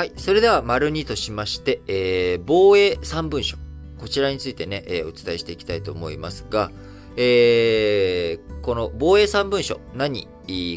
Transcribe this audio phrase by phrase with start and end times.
[0.00, 0.12] はい。
[0.16, 3.58] それでは、丸2としまして、えー、防衛3文書。
[3.98, 6.70] こちらについてね、えー、お伝えしていきたいと思いますが、
[7.18, 10.26] えー、この防衛3文書、何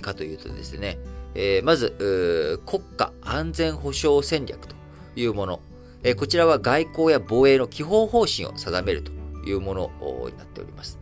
[0.02, 1.00] かというとですね、
[1.36, 4.76] えー、まず、国家安全保障戦略と
[5.16, 5.62] いうもの。
[6.04, 9.14] えー、こちらは外交や防衛の基本方針を定めると
[9.48, 9.92] いうもの
[10.30, 11.00] になっております。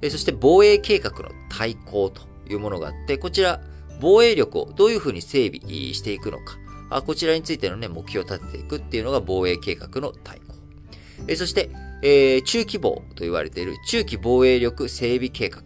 [0.00, 3.60] えー、そして防衛計画の対抗というものがあって、こちら、
[4.00, 6.62] 防衛力をどういうふうに整備していくのか。
[6.94, 10.54] あこちらについてのね、目標を立てていくっていうのが防衛計画の対抗。
[11.26, 11.70] えそして、
[12.02, 15.62] えー、中期防と言われている中期防衛力整備計画。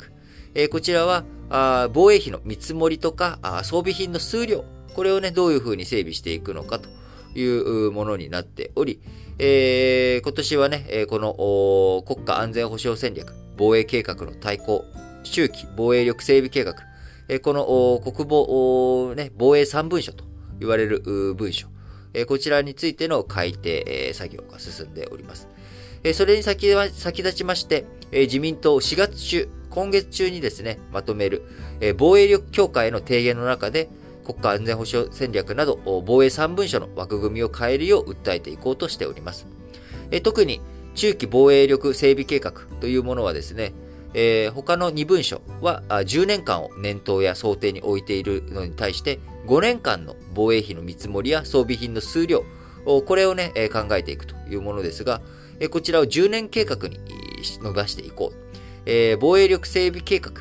[0.55, 4.65] えー、こちらはあ、防衛費の見積もりとかあ装備品の数量、
[4.95, 6.89] これをね、どういうふうに整備していくのかと
[7.39, 8.99] いうものになっており、
[9.39, 14.87] えー、今年はね、えこの国家安全保障戦略、防衛計画の対抗、
[15.25, 16.75] 中期防衛力整備計画、
[17.29, 20.28] えこの国防、ね、防衛三文書と
[20.61, 21.01] 言われる
[21.35, 21.69] 文書、
[22.15, 25.49] えこちらについての改定、作業が進んでおります。
[26.05, 31.43] えそれに先先立ちまして、え自民党4月中、今月中にですね、まとめる、
[31.81, 33.89] え防衛力強化への提言の中で、
[34.25, 39.47] 国家安全保障戦略など防衛3文書の枠組みを変えるよう訴えていこうとしております。
[40.11, 40.61] え特に
[40.95, 43.73] 中期防衛力整備計画というものはですね、
[44.15, 52.45] えー、他の2文書は10年間を念頭や想定に置いているのに対して、5年間の防衛費の見積もりや装備品の数量、
[52.85, 55.21] これをね、考えていくというものですが、
[55.71, 56.99] こちらを10年計画に
[57.63, 58.37] 伸ばしていこう。
[58.87, 60.33] えー、防衛力整備計画。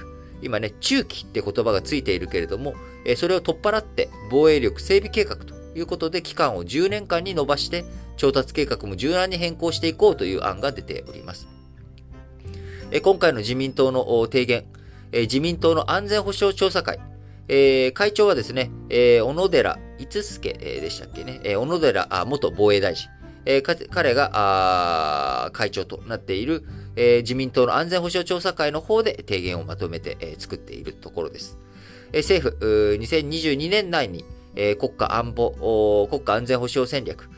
[0.42, 2.76] 今ね、中期って言葉がついているけれども、
[3.16, 7.86] それを取っ払って防衛力整備計画ということで期間を10年間に伸ばして
[8.18, 11.57] 調達計画も柔軟に変更していこうという案が出ております。
[13.04, 14.66] 今回の自民党の提言、
[15.12, 17.00] 自民党の安全保障調査会、
[17.94, 23.10] 会長はですね、小野寺五助でしたっけね、小野寺元防衛大臣、
[23.92, 26.64] 彼が会長となっている
[26.96, 31.58] 自民党の安全保障調査会の方で提言をまとめて作っているところです。
[32.14, 34.24] 政府、2022年内に
[34.80, 37.30] 国家安保、国家安全保障戦略、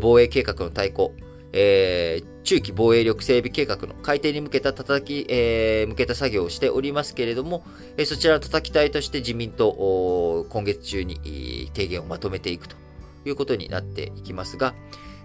[0.00, 1.12] 防衛計画の対抗、
[1.52, 7.64] えー、中期防衛力整備計画の改定に向けた叩き、えー、向けた作業をしておりますけれども、
[7.96, 12.76] えー、そちらの叩き台として自民党、今月中に提言をまとめていくと
[13.24, 14.74] いうことになっていきますが、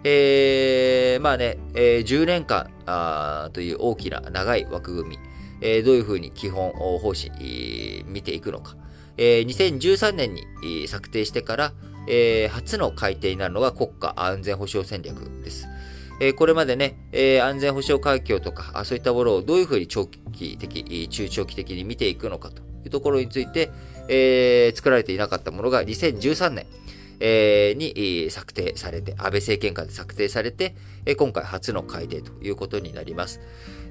[0.03, 5.19] えー、まあね、えー、10年間あという大きな長い枠組み、
[5.61, 8.75] えー、どういうふうに基本方針、見ていくのか。
[9.17, 11.73] えー、2013年に策定してから、
[12.07, 15.67] えー、初の改定になるのが国家安全保障戦略です。
[16.19, 23.69] えこれまでね、え安全保障環境とか、そういったものをどういうふうに長期的、中長期的に見ていくのかというところについて、
[24.07, 26.67] え、作られていなかったものが2013年、
[27.19, 30.75] え、に策定されて、安倍政権下で策定されて、
[31.05, 33.41] え今回初の改定ということになります。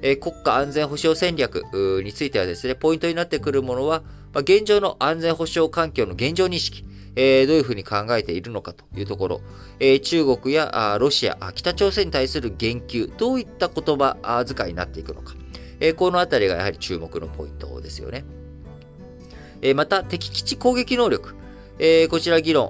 [0.01, 1.63] え国家安全保障戦略
[2.03, 4.01] についてはですね、ポイントになってくるものは、
[4.33, 6.85] ま現状の安全保障環境の現状認識、
[7.15, 9.41] えー、どういうふうに考えているのかというところ、
[9.79, 15.33] えー、中国やロシア、北朝鮮に対する言及、どういった言葉遣いになっていくのか、
[15.79, 18.25] えー、このあたりがやはり注目のポイントですよね。
[19.61, 21.33] えまた、敵基地攻撃能力、
[21.79, 22.69] えこちら議論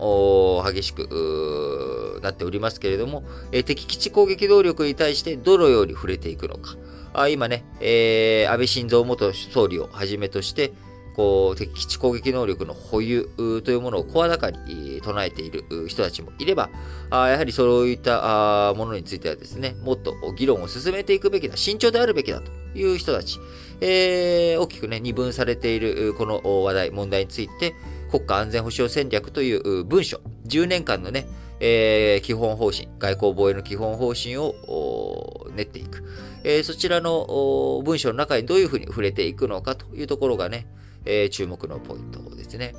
[0.66, 6.76] 激しくなっておりますけれども、え敵基地攻撃能力に対してどのように触れていくのか。
[7.14, 10.74] あ今ね、えー、安倍晋三元総理をはじめとして、
[11.16, 13.30] こう、敵基地攻撃能力の保有
[13.64, 16.70] というものを声高に唱えている人たちもいれば、
[17.10, 23.40] あやはりそういったものについてはですね、もっと議論を進めていくべきだ、慎重であるべきだという人たち、
[23.82, 27.74] えー、大きくね、二分されているこの話題、問題について、
[28.12, 31.28] 国家安全保障戦略という文書、10年間のね、
[31.60, 36.04] えー、基本方針、外交防衛の基本方針を練っていく。
[36.44, 40.68] えー、そちらの文書の中にどういうふうに触れていくのかというところがね、
[41.06, 42.74] えー、注目のポイントですね。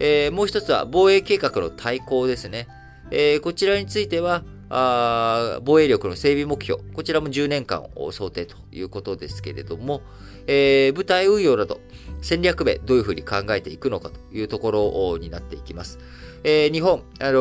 [0.00, 2.66] えー、もう一つは防衛計画の対抗ですね。
[3.10, 4.42] えー、こちらについては、
[4.74, 10.00] あ防衛力の整備目標、こちらも10年間を想定ということですけれども、
[10.46, 11.80] えー、部隊運用など
[12.22, 14.70] 戦略面どういうふうに考えていくのかというとこ
[15.12, 15.98] ろになっていきます。
[16.44, 17.32] えー、日本、あの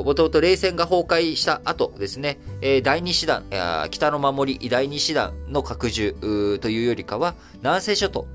[0.00, 3.44] ー、もともと冷戦が崩壊した後ですね、えー、第二師団、
[3.90, 8.26] 北の守り第二師団の拡充というよりかは、南西諸島、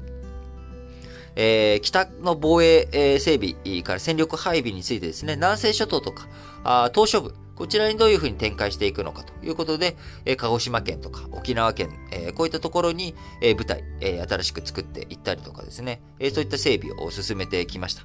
[1.35, 6.27] えー、北の防衛、えー、整備から戦力配備についてですね、南西諸島とか、
[6.63, 18.03] あ島嶼部、こちらにどういうふうに展開していくのかということで、え鹿児島県とか沖縄県、えこういったところに、え部隊、え新しく作っていったりとかですね、えそういった整備を進めてきました。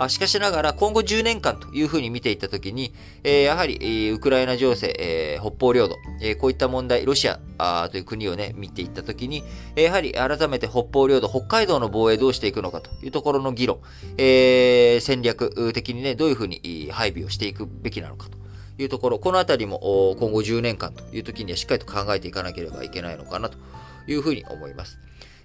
[0.00, 2.92] あしかしながら今後10年間というふうに見ていったときに、
[3.22, 3.78] えやはり、
[4.08, 9.44] えウクライナ情勢、え北方領土、えこういった問題、ロシアあという国をね、見ていったときに、
[9.76, 13.78] えやはり改めて北方領土、北海道の防衛どうしていくのかというところの議論、
[14.16, 18.47] え戦略的にね、どういうふうに配備をしていくべきなのかと
[18.78, 23.58] いうところ、このあたりも今後10年間という時にはしっかりと考えていかなければいけないのかなと
[24.06, 24.98] いうふうに思います。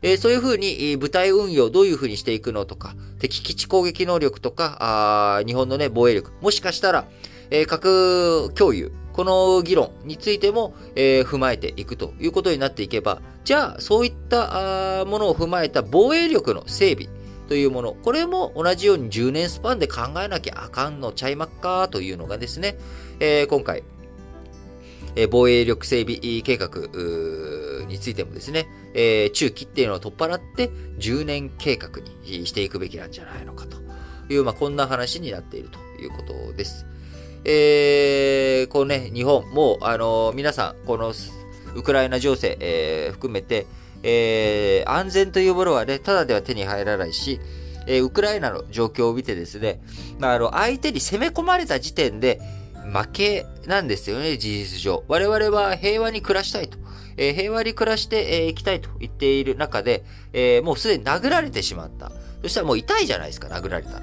[0.03, 7.06] えー、そういうふうに、部隊運用どういうふうにしていくのとか、敵基地攻撃能力とか、あ日本のね、防衛力、もしかしたら、
[7.50, 17.07] えー、核共有、この議論についても、えー、踏まえていくということになっていけば、じゃあ、そういったものを踏まえた防衛力の整備、
[17.48, 17.94] というもの。
[17.94, 22.78] これも同じように10年スパンで考えなきゃあかんのちゃいまっかというのがですね、
[23.19, 23.84] えー、今回、
[25.16, 26.69] えー、防衛力整備計画
[27.88, 30.69] についてもですね、えー、中期っていうのを取っ払って
[31.00, 31.90] 10年計画
[32.24, 33.78] にしていくべきなんじゃないのかと
[34.34, 36.86] いう、まあ、こんな話になっているということです。
[37.46, 41.13] えー、こうね、日本、もう、あの、皆さん、この
[41.75, 43.66] ウクライナ情勢、えー、含めて、
[44.03, 47.39] えー、安全というものはね、ただでは手に入らないし、
[47.88, 49.81] えー、ウクライナの状況を見てですね、
[50.19, 52.39] まあ、あの、相手に攻め込まれた時点で、
[52.91, 55.03] 負けなんですよね、事実上。
[55.07, 56.77] 我々は平和に暮らしたいと。
[57.15, 60.03] えー、平和に暮らしてい、えー、きたいと言っている中で、
[60.33, 62.11] えー、もうすでに殴られてしまった。
[62.41, 64.01] そしたらもう痛いじゃないですか、殴られたら。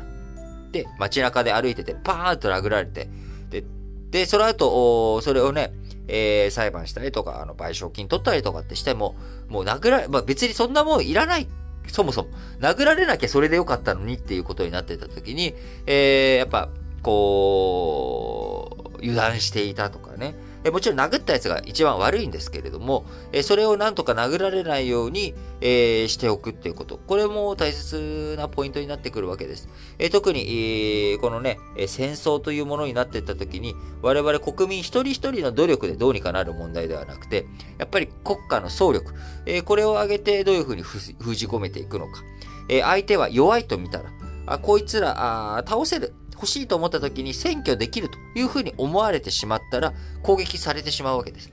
[0.73, 3.09] で、街中で歩いてて、パーンと殴られて、
[3.51, 3.65] で、
[4.11, 5.73] で、その後、それをね、
[6.11, 9.15] えー、裁判したりとか、あの、賠償金取ったりとかってしても、
[9.49, 11.49] もう殴られ、まあ別にそんなもんいらない。
[11.89, 12.29] そもそも。
[12.61, 15.55] 殴られなきゃそれでよかったのにっていうことになってた時に、
[15.87, 16.69] えー、やっぱ、
[17.03, 20.35] こう、油断していたとかね。
[20.65, 26.99] えもちろん殴ったやつが一番悪いんですけれども、えそれをなんとか殴られないように、え、しておくっていうこと。
[27.07, 29.69] これも大切なポイントになってくるわけです。
[29.99, 37.47] え特に、え、このね、戦争というものになっていった時に、我々国民一人一人の努力でどうにかなる問題ではなくて、
[37.79, 39.15] やっぱり国家の総力、
[39.47, 42.23] えこれを上げてどういうふうに封じ込めていくのか。
[42.69, 44.05] え相手は弱いと見たら、
[44.47, 46.15] あこいつらあ倒せる。
[46.41, 49.93] 欲しいと思った時に占拠できるというふうに思われてしまったら
[50.23, 51.53] 攻撃されてしまうわけです。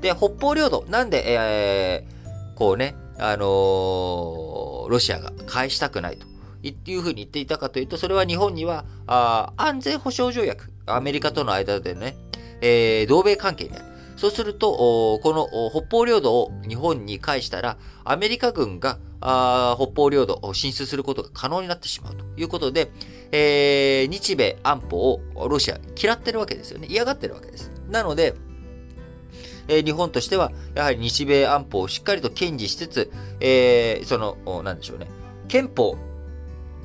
[0.00, 6.26] で、北方領土、なんで、えー、こうね、あのー、ロシアが返したくないと
[6.90, 12.16] いうふうに言っていたかというと、それは日本にはあ安全保障条約、アメリカとの間でね、
[12.60, 13.84] えー、同盟関係にある。
[14.16, 22.90] そうすると、この北方領土を日本に返したら、アメリカ軍があ北方領土を進出することが可能になってしまうということで、
[23.32, 26.86] えー、日米安保をロシア嫌ってるわけですよね。
[26.90, 27.70] 嫌がってるわけです。
[27.88, 28.34] なので、
[29.68, 35.06] え、日本としては、やはり日米安保をしっかりと堅持しつつ、えー、その、なんでしょうね。
[35.48, 35.96] 憲法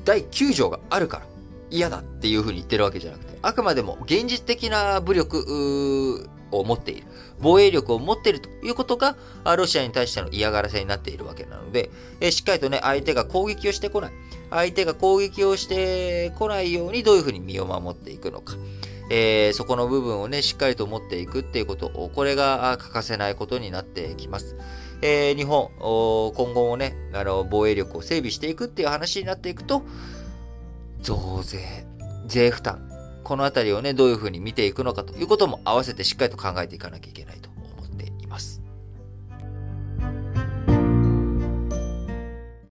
[0.04, 1.26] 第9条があるから
[1.70, 6.28] 嫌だっていうふうに言ってるわけじゃなくて、あくまでも現実的な武力
[6.58, 7.06] を持っている。
[7.40, 9.16] 防衛力を持っているということが、
[9.56, 11.90] ロシアに対しての嫌がらせになっているわけなので、
[12.30, 14.12] しっかりとね、相手が攻撃をしてこない。
[14.50, 18.54] 相手が攻撃をしてこないようにどういうふうに身を守っていくのか。
[19.08, 24.56] えー、そこの部分をね、しっかりと持っていくっていうこと、これが欠かせないことになってきます。
[25.02, 29.82] えー、日本、今後もね、あの、防衛力を整備していくっていう話になっていくと、
[31.02, 31.86] 増税、
[32.26, 32.88] 税負担、
[33.26, 37.45] この辺りをね、どういうふうに見ていくのかということも合わせてしっかりと考えていかなきゃいけないと。